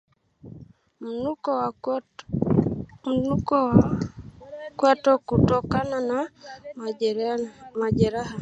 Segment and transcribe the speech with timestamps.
[1.01, 1.69] Mnuko wa
[4.77, 6.19] kwato kutokana na
[7.79, 8.35] majeraha